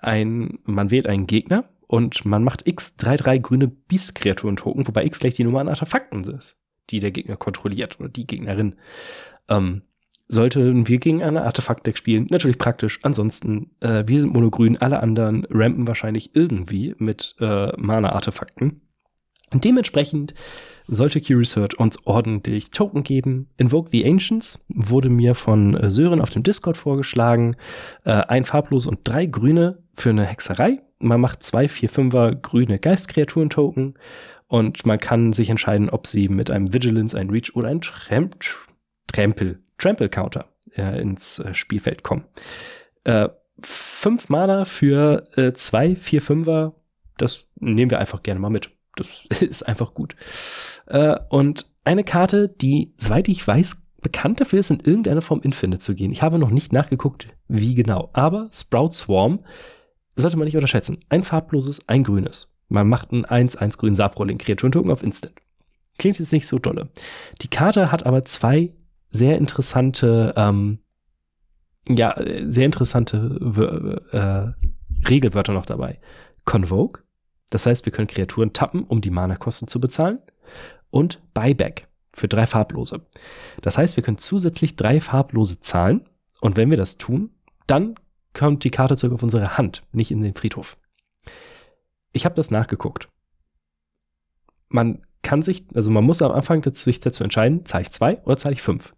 Ein, 0.00 0.60
man 0.64 0.92
wählt 0.92 1.08
einen 1.08 1.26
Gegner 1.26 1.64
und 1.94 2.24
man 2.24 2.42
macht 2.42 2.66
X 2.66 2.96
3-3 2.98 3.38
grüne 3.38 3.68
Beast-Kreaturen-Token, 3.68 4.88
wobei 4.88 5.04
X 5.04 5.20
gleich 5.20 5.34
die 5.34 5.44
Nummer 5.44 5.60
an 5.60 5.68
Artefakten 5.68 6.24
ist, 6.24 6.56
die 6.90 6.98
der 6.98 7.12
Gegner 7.12 7.36
kontrolliert 7.36 8.00
oder 8.00 8.08
die 8.08 8.26
Gegnerin. 8.26 8.74
Ähm, 9.48 9.82
sollten 10.26 10.88
wir 10.88 10.98
gegen 10.98 11.22
eine 11.22 11.44
Artefaktdeck 11.44 11.96
spielen, 11.96 12.26
natürlich 12.30 12.58
praktisch. 12.58 12.98
Ansonsten, 13.04 13.70
äh, 13.78 14.02
wir 14.08 14.18
sind 14.18 14.32
monogrün, 14.32 14.76
alle 14.76 15.04
anderen 15.04 15.46
rampen 15.48 15.86
wahrscheinlich 15.86 16.34
irgendwie 16.34 16.96
mit 16.98 17.36
äh, 17.38 17.70
Mana-Artefakten. 17.76 18.80
Dementsprechend 19.52 20.34
sollte 20.88 21.20
Hurt 21.20 21.74
uns 21.74 22.04
ordentlich 22.08 22.72
Token 22.72 23.04
geben. 23.04 23.50
Invoke 23.56 23.90
the 23.92 24.04
Ancients 24.04 24.66
wurde 24.66 25.10
mir 25.10 25.36
von 25.36 25.76
äh, 25.76 25.92
Sören 25.92 26.20
auf 26.20 26.30
dem 26.30 26.42
Discord 26.42 26.76
vorgeschlagen. 26.76 27.54
Äh, 28.04 28.10
ein 28.10 28.44
farblos 28.44 28.88
und 28.88 28.98
drei 29.04 29.26
grüne 29.26 29.84
für 29.94 30.10
eine 30.10 30.24
Hexerei. 30.24 30.80
Man 30.98 31.20
macht 31.20 31.42
zwei, 31.42 31.68
vier, 31.68 31.88
fünfer 31.88 32.34
grüne 32.34 32.78
Geistkreaturen-Token 32.78 33.94
und 34.46 34.86
man 34.86 34.98
kann 34.98 35.32
sich 35.32 35.50
entscheiden, 35.50 35.90
ob 35.90 36.06
sie 36.06 36.28
mit 36.28 36.50
einem 36.50 36.72
Vigilance, 36.72 37.16
ein 37.18 37.30
Reach 37.30 37.54
oder 37.54 37.68
ein 37.68 37.80
Tramp 37.80 38.36
Trampel 39.06 39.60
Trample 39.78 40.08
Counter 40.08 40.46
äh, 40.76 41.00
ins 41.00 41.38
äh, 41.38 41.54
Spielfeld 41.54 42.02
kommen. 42.02 42.24
Äh, 43.04 43.28
fünf 43.60 44.28
Mana 44.28 44.64
für 44.64 45.24
äh, 45.36 45.52
zwei, 45.52 45.96
vier, 45.96 46.22
fünfer, 46.22 46.74
das 47.16 47.46
nehmen 47.56 47.90
wir 47.90 47.98
einfach 47.98 48.22
gerne 48.22 48.40
mal 48.40 48.50
mit. 48.50 48.70
Das 48.96 49.08
ist 49.40 49.62
einfach 49.62 49.94
gut. 49.94 50.16
Äh, 50.86 51.16
und 51.28 51.66
eine 51.84 52.04
Karte, 52.04 52.48
die, 52.48 52.94
soweit 52.96 53.28
ich 53.28 53.46
weiß, 53.46 53.82
bekannt 54.00 54.40
dafür 54.40 54.60
ist, 54.60 54.70
in 54.70 54.80
irgendeiner 54.80 55.22
Form 55.22 55.40
Infinite 55.40 55.80
zu 55.80 55.94
gehen. 55.94 56.12
Ich 56.12 56.22
habe 56.22 56.38
noch 56.38 56.50
nicht 56.50 56.72
nachgeguckt, 56.72 57.28
wie 57.48 57.74
genau. 57.74 58.10
Aber 58.12 58.48
Sprout 58.52 58.92
Swarm 58.92 59.40
sollte 60.16 60.36
man 60.36 60.46
nicht 60.46 60.56
unterschätzen. 60.56 60.98
Ein 61.08 61.22
farbloses, 61.22 61.88
ein 61.88 62.04
grünes. 62.04 62.56
Man 62.68 62.88
macht 62.88 63.12
ein 63.12 63.24
1-1 63.24 63.78
grün 63.78 63.94
Sabrolling 63.94 64.38
Kreaturen-Token 64.38 64.90
auf 64.90 65.02
Instant. 65.02 65.34
Klingt 65.98 66.18
jetzt 66.18 66.32
nicht 66.32 66.46
so 66.46 66.58
dolle. 66.58 66.88
Die 67.42 67.48
Karte 67.48 67.92
hat 67.92 68.06
aber 68.06 68.24
zwei 68.24 68.72
sehr 69.10 69.38
interessante, 69.38 70.34
ähm, 70.36 70.78
ja, 71.88 72.14
sehr 72.46 72.66
interessante 72.66 73.96
äh, 74.12 75.08
Regelwörter 75.08 75.52
noch 75.52 75.66
dabei. 75.66 76.00
Convoke, 76.44 77.02
das 77.50 77.66
heißt, 77.66 77.86
wir 77.86 77.92
können 77.92 78.08
Kreaturen 78.08 78.52
tappen, 78.52 78.82
um 78.82 79.00
die 79.00 79.10
Mana-Kosten 79.10 79.68
zu 79.68 79.80
bezahlen. 79.80 80.18
Und 80.90 81.20
Buyback 81.34 81.88
für 82.12 82.28
drei 82.28 82.46
farblose. 82.46 83.00
Das 83.62 83.78
heißt, 83.78 83.96
wir 83.96 84.02
können 84.02 84.18
zusätzlich 84.18 84.76
drei 84.76 85.00
farblose 85.00 85.60
zahlen. 85.60 86.08
Und 86.40 86.56
wenn 86.56 86.70
wir 86.70 86.76
das 86.76 86.98
tun, 86.98 87.30
dann 87.66 87.94
kommt 88.34 88.64
die 88.64 88.70
Karte 88.70 88.96
zurück 88.96 89.14
auf 89.14 89.22
unsere 89.22 89.56
Hand, 89.56 89.82
nicht 89.92 90.10
in 90.10 90.20
den 90.20 90.34
Friedhof. 90.34 90.76
Ich 92.12 92.24
habe 92.24 92.34
das 92.34 92.50
nachgeguckt. 92.50 93.08
Man 94.68 95.02
kann 95.22 95.42
sich, 95.42 95.66
also 95.74 95.90
man 95.90 96.04
muss 96.04 96.22
am 96.22 96.32
Anfang 96.32 96.60
dazu, 96.60 96.84
sich 96.84 97.00
dazu 97.00 97.24
entscheiden, 97.24 97.64
zahle 97.64 97.82
ich 97.82 97.90
zwei 97.90 98.20
oder 98.22 98.36
zahle 98.36 98.54
ich 98.54 98.62
fünf. 98.62 98.94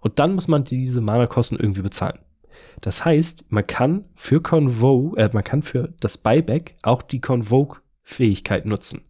Und 0.00 0.18
dann 0.18 0.34
muss 0.34 0.48
man 0.48 0.64
diese 0.64 1.00
Mana-Kosten 1.00 1.56
irgendwie 1.56 1.82
bezahlen. 1.82 2.18
Das 2.80 3.04
heißt, 3.04 3.50
man 3.50 3.66
kann 3.66 4.06
für 4.14 4.40
Convoke, 4.40 5.20
äh, 5.20 5.30
man 5.32 5.44
kann 5.44 5.62
für 5.62 5.94
das 6.00 6.18
Buyback 6.18 6.76
auch 6.82 7.02
die 7.02 7.20
Convoke-Fähigkeit 7.20 8.66
nutzen. 8.66 9.04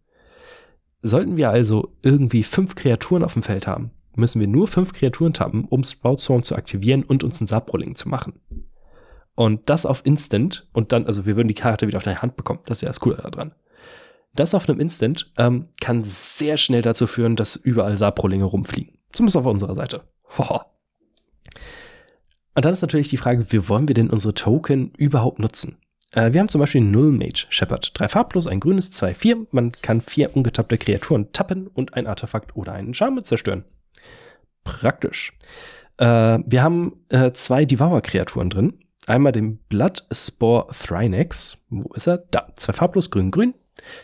Sollten 1.03 1.37
wir 1.37 1.50
also 1.50 1.95
irgendwie 2.03 2.43
fünf 2.43 2.75
Kreaturen 2.75 3.23
auf 3.23 3.35
dem 3.35 3.43
Feld 3.43 3.67
haben, 3.67 3.91
müssen 4.17 4.41
wir 4.41 4.49
nur 4.49 4.67
fünf 4.67 4.93
Kreaturen 4.93 5.33
tappen, 5.33 5.65
um 5.65 5.85
Sprout 5.85 6.19
Swarm 6.19 6.43
zu 6.43 6.57
aktivieren 6.57 7.05
und 7.05 7.23
uns 7.23 7.41
ein 7.41 7.47
Sabrolling 7.47 7.95
zu 7.95 8.09
machen. 8.09 8.41
Und 9.37 9.69
das 9.71 9.87
auf 9.87 10.05
Instant 10.05 10.66
und 10.73 10.93
dann, 10.93 11.07
also 11.07 11.26
wir 11.26 11.37
würden 11.37 11.49
die 11.49 11.55
Karte 11.55 11.87
wieder 11.87 11.99
auf 11.99 12.05
der 12.05 12.23
Hand 12.23 12.37
bekommen. 12.37 12.61
Das 12.66 12.78
ist 12.78 12.83
ja 12.83 12.88
das 12.88 13.00
Coole 13.00 13.16
daran. 13.16 13.55
Das 14.35 14.55
auf 14.55 14.69
einem 14.69 14.81
Instant 14.81 15.33
ähm, 15.37 15.69
kann 15.81 16.02
sehr 16.02 16.57
schnell 16.57 16.83
dazu 16.83 17.07
führen, 17.07 17.37
dass 17.37 17.55
überall 17.55 17.97
Sabrollinge 17.97 18.45
rumfliegen. 18.45 18.99
Zumindest 19.12 19.37
auf 19.37 19.47
unserer 19.47 19.75
Seite. 19.75 20.02
Hoho. 20.37 20.62
Und 22.55 22.64
dann 22.64 22.73
ist 22.73 22.83
natürlich 22.83 23.11
die 23.11 23.19
Frage, 23.19 23.52
wie 23.52 23.69
wollen 23.69 23.87
wir 23.88 23.95
denn 23.95 24.11
unsere 24.11 24.35
Token 24.35 24.93
überhaupt 24.97 25.38
nutzen? 25.38 25.78
Äh, 26.12 26.33
wir 26.33 26.40
haben 26.40 26.49
zum 26.49 26.61
Beispiel 26.61 26.81
Null 26.81 27.12
Mage 27.12 27.47
Shepherd. 27.50 27.99
Drei 27.99 28.09
farblos, 28.09 28.47
ein 28.47 28.61
grünes, 28.61 28.90
zwei, 28.90 29.14
vier. 29.14 29.47
Man 29.50 29.73
kann 29.73 30.00
vier 30.00 30.35
ungetappte 30.35 30.78
Kreaturen 30.78 31.33
tappen 31.33 31.66
und 31.66 31.95
ein 31.95 32.07
Artefakt 32.07 32.57
oder 32.57 32.73
einen 32.73 32.95
Charme 32.95 33.23
zerstören. 33.25 33.64
Praktisch. 34.64 35.33
Äh, 35.99 36.38
wir 36.45 36.62
haben 36.62 37.05
äh, 37.11 37.33
zwei 37.33 37.64
Devour-Kreaturen 37.64 38.50
drin. 38.50 38.78
Einmal 39.07 39.33
den 39.33 39.59
Blood 39.69 40.05
Spore 40.11 40.67
Thrynex. 40.73 41.65
Wo 41.71 41.93
ist 41.95 42.09
er? 42.09 42.19
Da. 42.19 42.53
Zwei 42.57 42.73
farblos, 42.73 43.11
grün, 43.11 43.31
grün. 43.31 43.55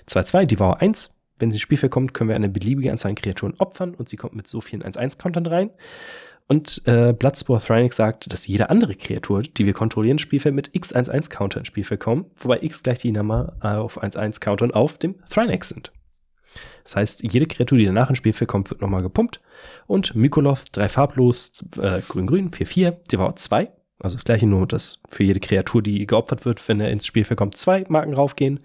2-2, 0.09 0.47
Devour 0.47 0.80
1. 0.80 1.21
Wenn 1.38 1.50
sie 1.50 1.56
ins 1.56 1.62
Spielfeld 1.62 1.90
kommt, 1.90 2.14
können 2.14 2.28
wir 2.28 2.37
eine 2.37 2.49
beliebige 2.49 2.92
Anzahl 2.92 3.11
an 3.11 3.16
Kreaturen 3.16 3.54
opfern 3.59 3.94
und 3.94 4.09
sie 4.09 4.16
kommt 4.16 4.35
mit 4.35 4.47
so 4.47 4.61
vielen 4.61 4.82
1-1-Countern 4.82 5.47
rein. 5.47 5.71
Und 6.47 6.82
äh, 6.87 7.12
Bloodspore 7.12 7.61
Thrynic 7.61 7.94
sagt, 7.94 8.32
dass 8.32 8.47
jede 8.47 8.71
andere 8.71 8.94
Kreatur, 8.94 9.42
die 9.42 9.66
wir 9.66 9.73
kontrollieren, 9.73 10.18
Spielfeld 10.18 10.54
mit 10.54 10.71
X11-Counter 10.71 11.59
ins 11.59 11.68
Spielfeld 11.68 12.00
kommen, 12.00 12.26
wobei 12.37 12.62
X 12.62 12.82
gleich 12.82 13.00
die 13.00 13.11
Nummer 13.11 13.56
äh, 13.62 13.68
auf 13.68 14.00
1-1-Countern 14.00 14.71
auf 14.71 14.99
dem 14.99 15.16
Thrynic 15.30 15.64
sind. 15.64 15.92
Das 16.85 16.97
heißt, 16.97 17.23
jede 17.23 17.47
Kreatur, 17.47 17.78
die 17.78 17.87
danach 17.87 18.09
ins 18.09 18.18
Spielfeld 18.18 18.50
kommt, 18.50 18.71
wird 18.71 18.82
nochmal 18.82 19.02
gepumpt. 19.02 19.40
Und 19.87 20.14
Mykoloth, 20.14 20.64
drei 20.73 20.88
farblos, 20.88 21.64
äh, 21.80 22.02
grün-grün, 22.06 22.50
4-4, 22.50 22.90
Devour 23.11 23.35
2. 23.35 23.73
Also 24.02 24.16
das 24.16 24.25
gleiche 24.25 24.47
nur, 24.47 24.66
dass 24.66 25.02
für 25.11 25.23
jede 25.23 25.40
Kreatur, 25.40 25.82
die 25.82 26.06
geopfert 26.06 26.44
wird, 26.44 26.66
wenn 26.68 26.80
er 26.80 26.90
ins 26.90 27.06
Spielfeld 27.06 27.38
kommt, 27.38 27.56
zwei 27.56 27.85
Marken 27.88 28.14
raufgehen. 28.14 28.61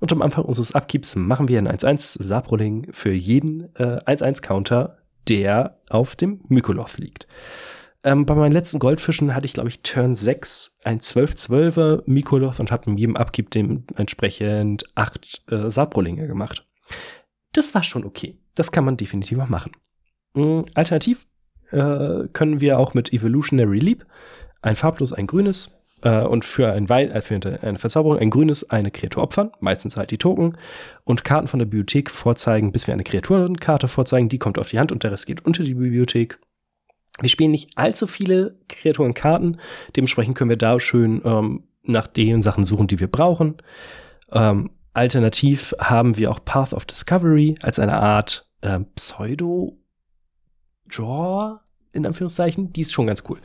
Und 0.00 0.12
am 0.12 0.22
Anfang 0.22 0.44
unseres 0.44 0.74
Upkeeps 0.74 1.14
machen 1.16 1.48
wir 1.48 1.58
ein 1.58 1.68
1-1 1.68 2.22
Saproling 2.22 2.88
für 2.92 3.12
jeden 3.12 3.74
äh, 3.76 3.98
1-1-Counter, 4.06 4.98
der 5.28 5.78
auf 5.90 6.16
dem 6.16 6.40
Mykolov 6.48 6.98
liegt. 6.98 7.26
Ähm, 8.04 8.26
bei 8.26 8.34
meinen 8.34 8.52
letzten 8.52 8.78
Goldfischen 8.78 9.34
hatte 9.34 9.46
ich, 9.46 9.52
glaube 9.52 9.68
ich, 9.68 9.82
Turn 9.82 10.14
6 10.14 10.78
ein 10.84 11.00
12-12er 11.00 12.02
Mykolov 12.06 12.60
und 12.60 12.70
habe 12.70 12.90
in 12.90 12.96
jedem 12.96 13.16
Upkeep 13.16 13.50
dementsprechend 13.50 14.84
acht 14.94 15.42
äh, 15.50 15.68
Saprolinge 15.68 16.26
gemacht. 16.26 16.66
Das 17.52 17.74
war 17.74 17.82
schon 17.82 18.04
okay. 18.04 18.38
Das 18.54 18.72
kann 18.72 18.84
man 18.84 18.96
definitiv 18.96 19.38
auch 19.38 19.48
machen. 19.48 19.72
Mhm, 20.34 20.66
alternativ 20.74 21.26
äh, 21.70 22.28
können 22.32 22.60
wir 22.60 22.78
auch 22.78 22.94
mit 22.94 23.12
Evolutionary 23.12 23.78
Leap 23.78 24.06
ein 24.62 24.76
farblos, 24.76 25.12
ein 25.12 25.26
grünes 25.26 25.78
äh, 26.02 26.22
und 26.22 26.44
für, 26.44 26.72
ein 26.72 26.88
Wei 26.88 27.04
äh, 27.04 27.20
für 27.20 27.34
eine 27.62 27.78
Verzauberung 27.78 28.18
ein 28.18 28.30
grünes 28.30 28.68
eine 28.70 28.90
Kreatur 28.90 29.22
opfern, 29.22 29.52
meistens 29.60 29.96
halt 29.96 30.10
die 30.10 30.18
Token, 30.18 30.56
und 31.04 31.24
Karten 31.24 31.48
von 31.48 31.58
der 31.58 31.66
Bibliothek 31.66 32.10
vorzeigen, 32.10 32.72
bis 32.72 32.86
wir 32.86 32.94
eine 32.94 33.04
Kreaturenkarte 33.04 33.88
vorzeigen, 33.88 34.28
die 34.28 34.38
kommt 34.38 34.58
auf 34.58 34.70
die 34.70 34.78
Hand 34.78 34.92
und 34.92 35.02
der 35.02 35.12
Rest 35.12 35.26
geht 35.26 35.44
unter 35.44 35.62
die 35.64 35.74
Bibliothek. 35.74 36.38
Wir 37.20 37.28
spielen 37.28 37.50
nicht 37.50 37.76
allzu 37.76 38.06
viele 38.06 38.58
Kreaturenkarten, 38.68 39.58
dementsprechend 39.96 40.36
können 40.36 40.50
wir 40.50 40.56
da 40.56 40.78
schön 40.78 41.20
ähm, 41.24 41.64
nach 41.82 42.06
den 42.06 42.42
Sachen 42.42 42.64
suchen, 42.64 42.86
die 42.86 43.00
wir 43.00 43.08
brauchen. 43.08 43.56
Ähm, 44.30 44.70
alternativ 44.92 45.74
haben 45.80 46.16
wir 46.16 46.30
auch 46.30 46.44
Path 46.44 46.72
of 46.74 46.84
Discovery 46.84 47.56
als 47.62 47.80
eine 47.80 47.94
Art 47.94 48.48
äh, 48.60 48.78
Pseudo-Draw, 48.94 49.78
in 51.92 52.06
Anführungszeichen. 52.06 52.72
Die 52.72 52.80
ist 52.80 52.92
schon 52.92 53.06
ganz 53.06 53.22
cool. 53.28 53.38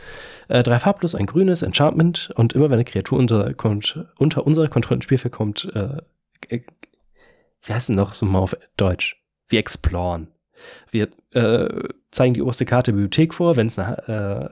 Äh, 0.47 0.63
drei 0.63 0.79
farblos, 0.79 1.15
ein 1.15 1.25
grünes, 1.25 1.61
Enchantment 1.61 2.31
und 2.35 2.53
immer 2.53 2.65
wenn 2.65 2.75
eine 2.75 2.85
Kreatur 2.85 3.17
unter, 3.19 3.53
kommt, 3.53 4.05
unter 4.17 4.45
unserer 4.45 4.67
Kontrolle 4.67 4.97
ins 4.97 5.05
Spielfeld 5.05 5.33
kommt, 5.33 5.71
äh, 5.73 5.97
äh, 6.49 6.61
wie 7.63 7.73
heißt 7.73 7.89
denn 7.89 7.95
noch 7.95 8.13
so 8.13 8.25
mal 8.25 8.39
auf 8.39 8.55
Deutsch? 8.77 9.21
Wir 9.47 9.59
exploren. 9.59 10.27
Wir 10.91 11.09
äh, 11.31 11.89
zeigen 12.11 12.33
die 12.33 12.41
oberste 12.41 12.65
Karte 12.65 12.91
der 12.91 12.97
Bibliothek 12.97 13.33
vor. 13.33 13.55
Wenn 13.55 13.67
es 13.67 13.77
äh, 13.77 14.49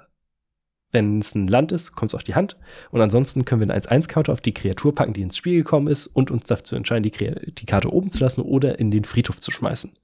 wenn 0.91 1.19
es 1.19 1.36
ein 1.36 1.48
Land 1.48 1.71
ist, 1.71 1.93
kommt 1.93 2.12
es 2.12 2.15
auf 2.15 2.24
die 2.24 2.36
Hand. 2.36 2.57
Und 2.91 3.01
ansonsten 3.01 3.45
können 3.45 3.62
wir 3.62 3.74
einen 3.74 3.81
1-1-Counter 3.81 4.33
auf 4.33 4.41
die 4.41 4.53
Kreatur 4.53 4.93
packen, 4.93 5.13
die 5.13 5.21
ins 5.21 5.38
Spiel 5.38 5.57
gekommen 5.57 5.88
ist 5.88 6.07
und 6.07 6.31
uns 6.31 6.45
dazu 6.45 6.75
entscheiden, 6.75 7.03
die, 7.03 7.51
die 7.51 7.65
Karte 7.65 7.91
oben 7.91 8.12
zu 8.12 8.19
lassen 8.19 8.41
oder 8.41 8.77
in 8.79 8.91
den 8.91 9.05
Friedhof 9.05 9.39
zu 9.39 9.51
schmeißen. 9.51 9.98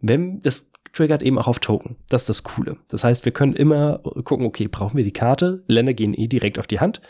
Wenn 0.00 0.40
das 0.40 0.70
triggert 0.92 1.22
eben 1.22 1.38
auch 1.38 1.48
auf 1.48 1.58
Token. 1.58 1.96
Das 2.08 2.22
ist 2.22 2.28
das 2.28 2.42
Coole. 2.42 2.76
Das 2.88 3.04
heißt, 3.04 3.24
wir 3.24 3.32
können 3.32 3.54
immer 3.54 3.98
gucken, 4.24 4.46
okay, 4.46 4.68
brauchen 4.68 4.96
wir 4.96 5.04
die 5.04 5.12
Karte? 5.12 5.64
Länder 5.66 5.94
gehen 5.94 6.14
eh 6.14 6.28
direkt 6.28 6.58
auf 6.58 6.66
die 6.66 6.80
Hand. 6.80 7.00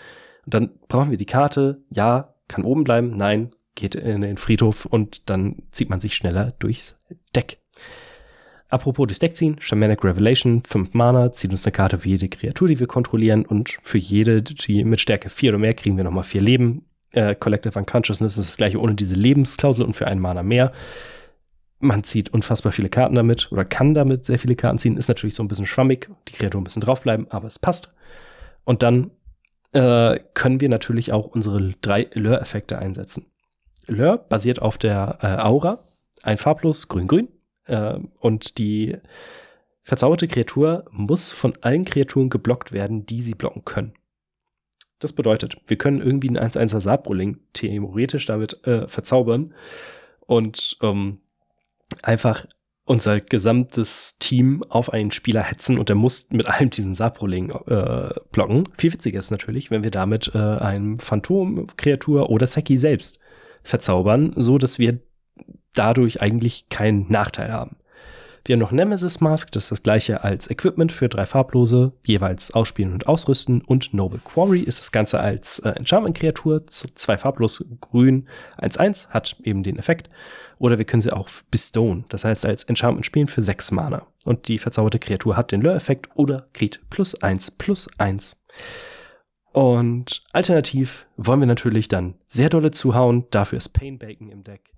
Und 0.45 0.55
dann 0.55 0.71
brauchen 0.89 1.11
wir 1.11 1.19
die 1.19 1.27
Karte. 1.27 1.83
Ja, 1.91 2.35
kann 2.49 2.65
oben 2.65 2.85
bleiben. 2.85 3.17
Nein, 3.17 3.53
geht 3.75 3.95
in 3.95 4.23
den 4.23 4.39
Friedhof 4.39 4.87
und 4.87 5.29
dann 5.31 5.57
zieht 5.71 5.91
man 5.91 6.01
sich 6.01 6.15
schneller 6.15 6.55
durchs 6.59 6.97
Deck. 7.35 7.59
Apropos 8.71 9.07
das 9.07 9.19
Deck 9.19 9.35
ziehen, 9.35 9.57
Shamanic 9.61 10.05
Revelation, 10.05 10.63
5 10.63 10.93
Mana, 10.93 11.33
zieht 11.33 11.51
uns 11.51 11.65
eine 11.65 11.73
Karte 11.73 11.99
für 11.99 12.09
jede 12.09 12.29
Kreatur, 12.29 12.69
die 12.69 12.79
wir 12.79 12.87
kontrollieren 12.87 13.47
und 13.47 13.79
für 13.83 13.97
jede, 13.97 14.43
die 14.43 14.85
mit 14.85 15.01
Stärke 15.01 15.31
4 15.31 15.53
oder 15.53 15.59
mehr, 15.59 15.73
kriegen 15.73 15.97
wir 15.97 16.05
nochmal 16.05 16.25
4 16.25 16.43
Leben. 16.43 16.85
Äh, 17.13 17.35
Collective 17.35 17.79
Unconsciousness 17.79 18.37
ist 18.37 18.49
das 18.49 18.57
gleiche 18.59 18.79
ohne 18.79 18.95
diese 18.95 19.15
Lebensklausel 19.15 19.87
und 19.87 19.95
für 19.95 20.07
einen 20.07 20.21
Mana 20.21 20.43
mehr. 20.43 20.73
Man 21.81 22.03
zieht 22.03 22.31
unfassbar 22.31 22.73
viele 22.73 22.89
Karten 22.89 23.15
damit 23.15 23.53
oder 23.53 23.65
kann 23.65 23.95
damit 23.95 24.27
sehr 24.27 24.39
viele 24.39 24.57
Karten 24.57 24.79
ziehen. 24.79 24.97
Ist 24.97 25.09
natürlich 25.09 25.35
so 25.35 25.43
ein 25.43 25.49
bisschen 25.49 25.67
schwammig, 25.67 26.11
die 26.29 26.33
Kreatur 26.33 26.61
ein 26.61 26.65
bisschen 26.65 26.83
draufbleiben, 26.83 27.31
aber 27.31 27.47
es 27.47 27.59
passt. 27.59 27.95
Und 28.65 28.83
dann 28.83 29.13
äh, 29.73 30.19
können 30.35 30.61
wir 30.61 30.69
natürlich 30.69 31.13
auch 31.13 31.27
unsere 31.27 31.75
drei 31.81 32.09
Lure-Effekte 32.15 32.79
einsetzen. 32.79 33.27
Lure 33.87 34.19
basiert 34.29 34.61
auf 34.61 34.79
der 34.79 35.19
äh, 35.23 35.43
Aura, 35.43 35.85
ein 36.23 36.39
farblos 36.39 36.89
grün-grün 36.89 37.29
äh, 37.67 37.99
und 38.19 38.59
die 38.59 38.97
verzauberte 39.83 40.29
Kreatur 40.29 40.85
muss 40.91 41.33
von 41.33 41.57
allen 41.63 41.85
Kreaturen 41.85 42.29
geblockt 42.29 42.73
werden, 42.73 43.07
die 43.07 43.23
sie 43.23 43.35
blocken 43.35 43.65
können. 43.65 43.95
Das 44.99 45.13
bedeutet, 45.13 45.57
wir 45.67 45.79
können 45.79 46.01
irgendwie 46.01 46.29
einen 46.29 46.39
1-1er 46.39 46.81
Sabroling 46.81 47.39
theoretisch 47.53 48.27
damit 48.27 48.67
äh, 48.67 48.89
verzaubern 48.89 49.55
und 50.27 50.77
ähm, 50.83 51.21
einfach 52.03 52.47
unser 52.85 53.21
gesamtes 53.21 54.17
Team 54.19 54.63
auf 54.71 54.93
einen 54.93 55.11
Spieler 55.11 55.43
hetzen 55.43 55.79
und 55.79 55.91
der 55.91 55.97
muss 55.97 56.31
mit 56.31 56.47
allem 56.49 56.71
diesen 56.71 56.95
Sabroling 56.95 57.51
äh, 57.67 58.09
blocken. 58.33 58.65
Viel 58.79 58.95
witziger 58.95 59.19
ist 59.19 59.31
natürlich, 59.31 59.71
wenn 59.71 59.85
wir 59.85 59.91
damit 59.91 60.33
äh, 60.35 60.39
einem 60.39 60.99
Phantom, 60.99 61.67
Kreatur 61.77 62.31
oder 62.31 62.47
Seki 62.47 62.79
selbst 62.79 63.21
verzaubern, 63.63 64.33
so 64.37 64.57
dass 64.57 64.79
wir 64.79 65.01
dadurch 65.75 66.23
eigentlich 66.23 66.71
keinen 66.71 67.11
Nachteil 67.11 67.53
haben. 67.53 67.77
Wir 68.49 68.55
haben 68.55 68.61
noch 68.61 68.73
Nemesis 68.73 69.21
Mask, 69.21 69.53
das 69.53 69.65
ist 69.65 69.73
das 69.73 69.83
gleiche 69.83 70.25
als 70.25 70.51
Equipment 70.51 70.91
für 70.91 71.11
drei 71.11 71.27
farblose, 71.27 71.93
jeweils 72.03 72.51
ausspielen 72.51 72.95
und 72.95 73.07
ausrüsten. 73.07 73.61
Und 73.61 73.93
Noble 73.93 74.21
Quarry 74.25 74.61
ist 74.61 74.81
das 74.81 74.91
Ganze 74.91 75.21
als 75.21 75.59
äh, 75.59 75.69
Enchantment-Kreatur, 75.73 76.67
zwei 76.67 77.19
farblos 77.19 77.63
grün, 77.83 78.27
1-1, 78.57 79.09
hat 79.09 79.37
eben 79.43 79.63
den 79.63 79.79
Effekt. 79.79 80.09
Oder 80.57 80.79
wir 80.79 80.87
können 80.87 81.03
sie 81.03 81.13
auch 81.13 81.29
bestowen, 81.51 82.07
das 82.09 82.25
heißt 82.25 82.47
als 82.47 82.65
Enchantment 82.65 83.05
spielen 83.05 83.29
für 83.29 83.43
sechs 83.43 83.71
Mana. 83.71 84.07
Und 84.25 84.49
die 84.49 84.59
verzauberte 84.59 84.99
Kreatur 84.99 85.37
hat 85.37 85.53
den 85.53 85.61
Lure-Effekt 85.61 86.09
oder 86.15 86.49
kriegt 86.55 86.89
plus 86.89 87.23
eins 87.23 87.51
plus 87.51 87.87
eins. 87.99 88.43
Und 89.53 90.23
alternativ 90.33 91.07
wollen 91.19 91.41
wir 91.41 91.47
natürlich 91.47 91.89
dann 91.89 92.15
sehr 92.27 92.49
dolle 92.49 92.71
zuhauen, 92.71 93.27
dafür 93.31 93.59
ist 93.59 93.75
Pain 93.75 93.99
Bacon 93.99 94.31
im 94.31 94.43
Deck. 94.43 94.78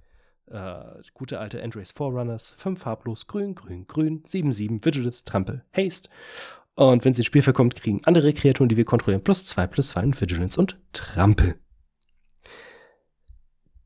Äh, 0.50 1.02
gute 1.14 1.38
alte 1.38 1.62
Andres 1.62 1.92
Forerunners, 1.92 2.54
5 2.56 2.80
farblos, 2.80 3.28
grün, 3.28 3.54
grün, 3.54 3.86
grün, 3.86 4.22
7, 4.24 4.50
7, 4.50 4.84
Vigilance, 4.84 5.24
Trampel, 5.24 5.64
Haste. 5.72 6.10
Und 6.74 7.04
wenn 7.04 7.12
sie 7.12 7.20
ins 7.20 7.26
Spiel 7.26 7.42
verkommt, 7.42 7.76
kriegen 7.76 8.00
andere 8.04 8.32
Kreaturen, 8.32 8.68
die 8.68 8.76
wir 8.76 8.84
kontrollieren, 8.84 9.22
plus 9.22 9.44
2, 9.44 9.66
plus 9.68 9.88
2 9.90 10.02
und 10.02 10.20
Vigilance 10.20 10.58
und 10.58 10.78
Trampel. 10.92 11.54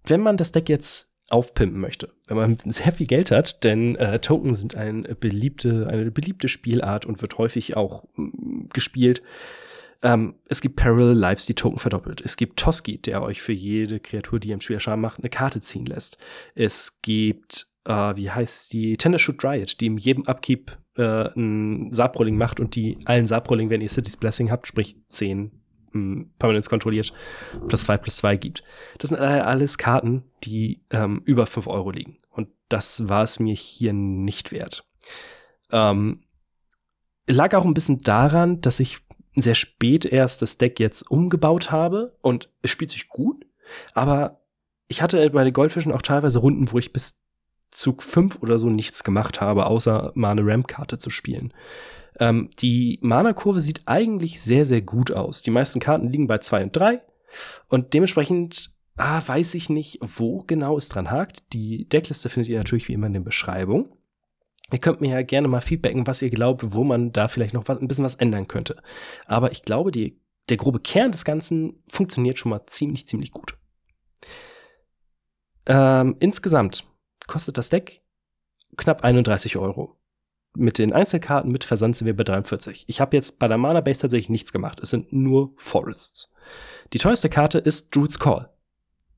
Wenn 0.04 0.20
man 0.20 0.36
das 0.36 0.52
Deck 0.52 0.68
jetzt 0.68 1.14
aufpimpen 1.28 1.80
möchte, 1.80 2.12
wenn 2.28 2.36
man 2.36 2.58
sehr 2.64 2.92
viel 2.92 3.06
Geld 3.06 3.30
hat, 3.30 3.62
denn 3.64 3.96
äh, 3.96 4.20
Token 4.20 4.54
sind 4.54 4.74
ein 4.74 5.02
beliebte, 5.20 5.86
eine 5.88 6.10
beliebte 6.10 6.48
Spielart 6.48 7.04
und 7.04 7.20
wird 7.20 7.36
häufig 7.36 7.76
auch 7.76 8.04
mm, 8.16 8.68
gespielt, 8.72 9.22
ähm, 10.04 10.34
es 10.48 10.60
gibt 10.60 10.76
Parallel 10.76 11.16
Lives, 11.16 11.46
die 11.46 11.54
Token 11.54 11.78
verdoppelt. 11.78 12.20
Es 12.20 12.36
gibt 12.36 12.58
Toski, 12.58 12.98
der 12.98 13.22
euch 13.22 13.40
für 13.40 13.54
jede 13.54 14.00
Kreatur, 14.00 14.38
die 14.38 14.52
im 14.52 14.60
Spiel 14.60 14.78
Schaden 14.78 15.00
macht, 15.00 15.20
eine 15.20 15.30
Karte 15.30 15.62
ziehen 15.62 15.86
lässt. 15.86 16.18
Es 16.54 17.00
gibt, 17.00 17.68
äh, 17.86 18.14
wie 18.14 18.30
heißt 18.30 18.74
die, 18.74 18.98
Tendershoot 18.98 19.42
Riot, 19.42 19.80
die 19.80 19.86
in 19.86 19.96
jedem 19.96 20.26
Upkeep 20.26 20.76
äh, 20.98 21.30
ein 21.34 21.90
Sabrolling 21.90 22.36
macht 22.36 22.60
und 22.60 22.76
die 22.76 22.98
allen 23.06 23.26
Sabrolling, 23.26 23.70
wenn 23.70 23.80
ihr 23.80 23.88
City's 23.88 24.18
Blessing 24.18 24.50
habt, 24.50 24.66
sprich 24.66 24.96
10 25.08 25.52
hm, 25.92 26.34
Permanence 26.38 26.68
kontrolliert, 26.68 27.14
plus 27.66 27.84
2 27.84 27.96
plus 27.96 28.16
2 28.18 28.36
gibt. 28.36 28.62
Das 28.98 29.08
sind 29.08 29.18
alles 29.18 29.78
Karten, 29.78 30.24
die 30.44 30.82
ähm, 30.90 31.22
über 31.24 31.46
5 31.46 31.66
Euro 31.66 31.90
liegen. 31.90 32.18
Und 32.28 32.50
das 32.68 33.08
war 33.08 33.22
es 33.22 33.40
mir 33.40 33.54
hier 33.54 33.94
nicht 33.94 34.52
wert. 34.52 34.86
Ähm, 35.72 36.24
lag 37.26 37.54
auch 37.54 37.64
ein 37.64 37.72
bisschen 37.72 38.02
daran, 38.02 38.60
dass 38.60 38.80
ich 38.80 38.98
sehr 39.42 39.54
spät 39.54 40.04
erst 40.04 40.42
das 40.42 40.58
Deck 40.58 40.80
jetzt 40.80 41.10
umgebaut 41.10 41.70
habe 41.70 42.16
und 42.20 42.48
es 42.62 42.70
spielt 42.70 42.90
sich 42.90 43.08
gut, 43.08 43.46
aber 43.94 44.40
ich 44.88 45.02
hatte 45.02 45.30
bei 45.30 45.44
den 45.44 45.52
Goldfischen 45.52 45.92
auch 45.92 46.02
teilweise 46.02 46.38
Runden, 46.38 46.70
wo 46.70 46.78
ich 46.78 46.92
bis 46.92 47.22
Zug 47.70 48.02
5 48.02 48.42
oder 48.42 48.58
so 48.58 48.70
nichts 48.70 49.02
gemacht 49.02 49.40
habe, 49.40 49.66
außer 49.66 50.12
mal 50.14 50.30
eine 50.30 50.46
Ramp-Karte 50.46 50.98
zu 50.98 51.10
spielen. 51.10 51.52
Ähm, 52.20 52.50
die 52.60 53.00
Mana-Kurve 53.02 53.60
sieht 53.60 53.82
eigentlich 53.86 54.40
sehr, 54.40 54.66
sehr 54.66 54.82
gut 54.82 55.10
aus. 55.10 55.42
Die 55.42 55.50
meisten 55.50 55.80
Karten 55.80 56.10
liegen 56.10 56.28
bei 56.28 56.38
2 56.38 56.64
und 56.64 56.76
3 56.76 57.00
und 57.68 57.94
dementsprechend 57.94 58.74
ah, 58.96 59.20
weiß 59.26 59.54
ich 59.54 59.68
nicht, 59.68 59.98
wo 60.00 60.42
genau 60.46 60.76
es 60.76 60.88
dran 60.88 61.10
hakt. 61.10 61.42
Die 61.52 61.88
Deckliste 61.88 62.28
findet 62.28 62.50
ihr 62.50 62.58
natürlich 62.58 62.88
wie 62.88 62.92
immer 62.92 63.08
in 63.08 63.14
der 63.14 63.20
Beschreibung. 63.20 63.96
Ihr 64.74 64.80
könnt 64.80 65.00
mir 65.00 65.10
ja 65.10 65.22
gerne 65.22 65.46
mal 65.46 65.60
feedbacken, 65.60 66.04
was 66.08 66.20
ihr 66.20 66.30
glaubt, 66.30 66.74
wo 66.74 66.82
man 66.82 67.12
da 67.12 67.28
vielleicht 67.28 67.54
noch 67.54 67.68
was, 67.68 67.78
ein 67.78 67.86
bisschen 67.86 68.04
was 68.04 68.16
ändern 68.16 68.48
könnte. 68.48 68.82
Aber 69.24 69.52
ich 69.52 69.62
glaube, 69.62 69.92
die, 69.92 70.20
der 70.48 70.56
grobe 70.56 70.80
Kern 70.80 71.12
des 71.12 71.24
Ganzen 71.24 71.84
funktioniert 71.86 72.40
schon 72.40 72.50
mal 72.50 72.66
ziemlich, 72.66 73.06
ziemlich 73.06 73.30
gut. 73.30 73.56
Ähm, 75.66 76.16
insgesamt 76.18 76.88
kostet 77.28 77.56
das 77.56 77.68
Deck 77.68 78.02
knapp 78.76 79.04
31 79.04 79.56
Euro. 79.58 79.96
Mit 80.56 80.78
den 80.78 80.92
Einzelkarten, 80.92 81.52
mit 81.52 81.62
Versand 81.62 81.96
sind 81.96 82.06
wir 82.08 82.16
bei 82.16 82.24
43. 82.24 82.86
Ich 82.88 83.00
habe 83.00 83.16
jetzt 83.16 83.38
bei 83.38 83.46
der 83.46 83.58
Mana 83.58 83.80
Base 83.80 84.00
tatsächlich 84.00 84.28
nichts 84.28 84.52
gemacht. 84.52 84.80
Es 84.80 84.90
sind 84.90 85.12
nur 85.12 85.52
Forests. 85.54 86.32
Die 86.92 86.98
teuerste 86.98 87.30
Karte 87.30 87.58
ist 87.58 87.94
Druid's 87.94 88.18
Call. 88.18 88.50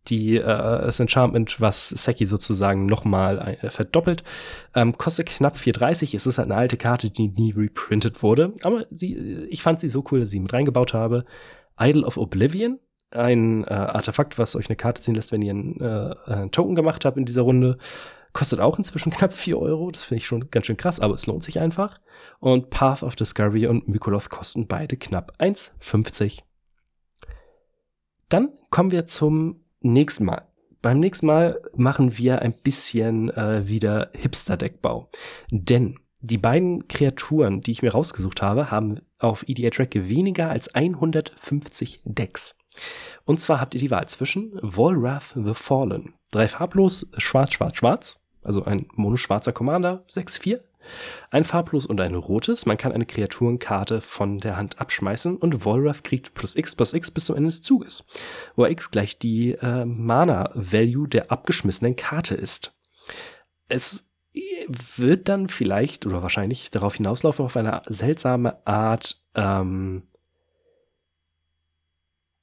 Die, 0.08 0.36
äh, 0.36 0.42
das 0.42 1.00
Enchantment, 1.00 1.60
was 1.60 1.88
Seki 1.88 2.26
sozusagen 2.26 2.86
nochmal 2.86 3.58
äh, 3.60 3.70
verdoppelt. 3.70 4.24
Ähm, 4.74 4.96
kostet 4.96 5.26
knapp 5.26 5.56
4,30. 5.56 6.14
Es 6.14 6.26
ist 6.26 6.38
halt 6.38 6.50
eine 6.50 6.58
alte 6.58 6.76
Karte, 6.76 7.10
die 7.10 7.28
nie 7.28 7.52
reprintet 7.52 8.22
wurde. 8.22 8.54
Aber 8.62 8.86
sie, 8.90 9.14
ich 9.50 9.62
fand 9.62 9.80
sie 9.80 9.88
so 9.88 10.04
cool, 10.10 10.20
dass 10.20 10.28
ich 10.28 10.32
sie 10.32 10.40
mit 10.40 10.52
reingebaut 10.52 10.94
habe. 10.94 11.24
Idol 11.78 12.04
of 12.04 12.16
Oblivion. 12.16 12.78
Ein 13.10 13.64
äh, 13.64 13.72
Artefakt, 13.72 14.38
was 14.38 14.56
euch 14.56 14.68
eine 14.68 14.76
Karte 14.76 15.00
ziehen 15.00 15.14
lässt, 15.14 15.32
wenn 15.32 15.42
ihr 15.42 15.52
einen, 15.52 15.80
äh, 15.80 16.14
einen 16.26 16.50
Token 16.50 16.74
gemacht 16.74 17.04
habt 17.04 17.16
in 17.16 17.24
dieser 17.24 17.42
Runde. 17.42 17.78
Kostet 18.32 18.60
auch 18.60 18.76
inzwischen 18.76 19.12
knapp 19.12 19.32
4 19.32 19.58
Euro. 19.58 19.90
Das 19.90 20.04
finde 20.04 20.20
ich 20.20 20.26
schon 20.26 20.50
ganz 20.50 20.66
schön 20.66 20.76
krass, 20.76 21.00
aber 21.00 21.14
es 21.14 21.26
lohnt 21.26 21.42
sich 21.42 21.60
einfach. 21.60 22.00
Und 22.38 22.70
Path 22.70 23.02
of 23.02 23.16
Discovery 23.16 23.66
und 23.66 23.88
Mykoloth 23.88 24.28
kosten 24.28 24.66
beide 24.66 24.96
knapp 24.96 25.32
1,50. 25.38 26.42
Dann 28.28 28.50
kommen 28.70 28.90
wir 28.90 29.06
zum 29.06 29.64
nächsten 29.92 30.24
Mal. 30.24 30.46
Beim 30.82 31.00
nächsten 31.00 31.26
Mal 31.26 31.60
machen 31.76 32.16
wir 32.18 32.42
ein 32.42 32.52
bisschen 32.52 33.30
äh, 33.30 33.66
wieder 33.66 34.10
Hipster-Deckbau. 34.14 35.08
Denn 35.50 35.98
die 36.20 36.38
beiden 36.38 36.88
Kreaturen, 36.88 37.60
die 37.60 37.72
ich 37.72 37.82
mir 37.82 37.92
rausgesucht 37.92 38.42
habe, 38.42 38.70
haben 38.70 39.00
auf 39.18 39.44
EDA 39.48 39.70
Track 39.70 39.94
weniger 39.94 40.50
als 40.50 40.74
150 40.74 42.02
Decks. 42.04 42.56
Und 43.24 43.40
zwar 43.40 43.60
habt 43.60 43.74
ihr 43.74 43.80
die 43.80 43.90
Wahl 43.90 44.06
zwischen 44.08 44.58
Volrath 44.62 45.34
the 45.34 45.54
Fallen, 45.54 46.14
drei 46.30 46.48
farblos, 46.48 47.10
schwarz, 47.16 47.54
schwarz, 47.54 47.78
schwarz, 47.78 48.20
also 48.42 48.64
ein 48.64 48.86
monoschwarzer 48.94 49.52
Commander, 49.52 50.04
6-4, 50.08 50.60
ein 51.30 51.44
farblos 51.44 51.86
und 51.86 52.00
ein 52.00 52.14
rotes. 52.14 52.66
Man 52.66 52.76
kann 52.76 52.92
eine 52.92 53.06
Kreaturenkarte 53.06 54.00
von 54.00 54.38
der 54.38 54.56
Hand 54.56 54.80
abschmeißen 54.80 55.36
und 55.36 55.62
Volrath 55.64 56.04
kriegt 56.04 56.34
plus 56.34 56.56
X 56.56 56.74
plus 56.76 56.92
X 56.92 57.10
bis 57.10 57.26
zum 57.26 57.36
Ende 57.36 57.48
des 57.48 57.62
Zuges, 57.62 58.06
wo 58.54 58.66
X 58.66 58.90
gleich 58.90 59.18
die 59.18 59.52
äh, 59.52 59.84
Mana-Value 59.84 61.08
der 61.08 61.30
abgeschmissenen 61.30 61.96
Karte 61.96 62.34
ist. 62.34 62.72
Es 63.68 64.06
wird 64.68 65.28
dann 65.28 65.48
vielleicht 65.48 66.06
oder 66.06 66.22
wahrscheinlich 66.22 66.70
darauf 66.70 66.96
hinauslaufen 66.96 67.44
auf 67.44 67.56
eine 67.56 67.82
seltsame 67.86 68.66
Art 68.66 69.22
ähm, 69.34 70.02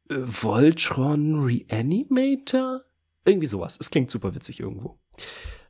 Voltron 0.09 1.43
Reanimator? 1.43 2.81
Irgendwie 3.25 3.47
sowas. 3.47 3.77
Es 3.79 3.89
klingt 3.89 4.09
super 4.09 4.35
witzig 4.35 4.59
irgendwo. 4.59 4.99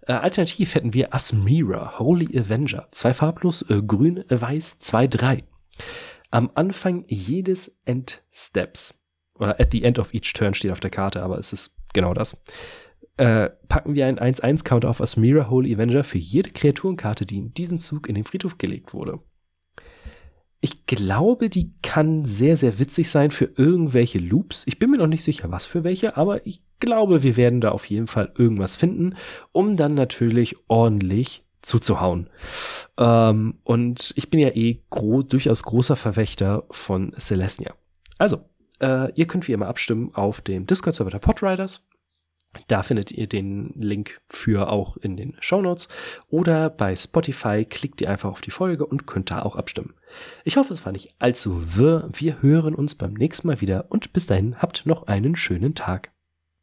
Äh, 0.07 0.13
alternativ 0.13 0.75
hätten 0.75 0.93
wir 0.93 1.13
Asmira, 1.13 1.99
Holy 1.99 2.37
Avenger. 2.37 2.87
Zwei 2.91 3.13
farblos, 3.13 3.61
äh, 3.69 3.81
grün, 3.81 4.23
weiß, 4.27 4.79
zwei, 4.79 5.07
drei. 5.07 5.43
Am 6.31 6.49
Anfang 6.55 7.05
jedes 7.07 7.79
Endsteps, 7.85 8.99
oder 9.35 9.59
at 9.59 9.71
the 9.71 9.83
end 9.83 9.99
of 9.99 10.13
each 10.13 10.33
turn 10.33 10.53
steht 10.53 10.71
auf 10.71 10.79
der 10.79 10.89
Karte, 10.89 11.21
aber 11.21 11.37
es 11.37 11.53
ist 11.53 11.77
genau 11.93 12.13
das, 12.13 12.43
äh, 13.17 13.49
packen 13.69 13.93
wir 13.93 14.07
einen 14.07 14.17
1-1-Counter 14.17 14.89
auf 14.89 14.99
Asmira 14.99 15.49
Holy 15.49 15.73
Avenger 15.73 16.03
für 16.03 16.17
jede 16.17 16.49
Kreaturenkarte, 16.49 17.25
die 17.25 17.37
in 17.37 17.53
diesem 17.53 17.77
Zug 17.77 18.09
in 18.09 18.15
den 18.15 18.25
Friedhof 18.25 18.57
gelegt 18.57 18.93
wurde. 18.93 19.19
Ich 20.65 20.85
glaube, 20.85 21.49
die 21.49 21.73
kann 21.81 22.23
sehr, 22.23 22.55
sehr 22.55 22.79
witzig 22.79 23.11
sein 23.11 23.31
für 23.31 23.51
irgendwelche 23.57 24.17
Loops. 24.17 24.65
Ich 24.65 24.79
bin 24.79 24.91
mir 24.91 24.97
noch 24.97 25.07
nicht 25.07 25.25
sicher, 25.25 25.51
was 25.51 25.65
für 25.65 25.83
welche, 25.83 26.15
aber 26.15 26.47
ich 26.47 26.61
glaube, 26.79 27.21
wir 27.21 27.35
werden 27.35 27.59
da 27.59 27.71
auf 27.71 27.83
jeden 27.85 28.07
Fall 28.07 28.31
irgendwas 28.37 28.77
finden, 28.77 29.15
um 29.51 29.75
dann 29.75 29.93
natürlich 29.93 30.55
ordentlich 30.69 31.43
zuzuhauen. 31.61 32.29
Ähm, 32.97 33.55
und 33.65 34.13
ich 34.15 34.29
bin 34.29 34.39
ja 34.39 34.55
eh 34.55 34.79
gro 34.89 35.21
durchaus 35.21 35.63
großer 35.63 35.97
Verwächter 35.97 36.63
von 36.71 37.11
Celestia. 37.19 37.73
Also, 38.17 38.45
äh, 38.81 39.11
ihr 39.15 39.27
könnt 39.27 39.49
wie 39.49 39.51
immer 39.51 39.67
abstimmen 39.67 40.11
auf 40.15 40.39
dem 40.39 40.65
Discord-Server 40.65 41.11
der 41.11 41.19
Podriders. 41.19 41.89
Da 42.67 42.83
findet 42.83 43.11
ihr 43.11 43.27
den 43.27 43.73
Link 43.75 44.21
für 44.27 44.69
auch 44.69 44.97
in 44.97 45.17
den 45.17 45.35
Show 45.39 45.61
Notes 45.61 45.87
oder 46.29 46.69
bei 46.69 46.95
Spotify 46.95 47.65
klickt 47.65 48.01
ihr 48.01 48.09
einfach 48.09 48.31
auf 48.31 48.41
die 48.41 48.51
Folge 48.51 48.85
und 48.85 49.07
könnt 49.07 49.31
da 49.31 49.41
auch 49.41 49.55
abstimmen. 49.55 49.93
Ich 50.43 50.57
hoffe, 50.57 50.73
es 50.73 50.85
war 50.85 50.91
nicht 50.91 51.15
allzu 51.19 51.77
wirr. 51.77 52.09
Wir 52.13 52.41
hören 52.41 52.75
uns 52.75 52.95
beim 52.95 53.13
nächsten 53.13 53.47
Mal 53.47 53.61
wieder 53.61 53.87
und 53.89 54.13
bis 54.13 54.27
dahin 54.27 54.61
habt 54.61 54.85
noch 54.85 55.07
einen 55.07 55.35
schönen 55.35 55.75
Tag. 55.75 56.12